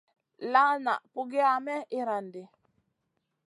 [0.53, 2.43] La na pugiya may irandi.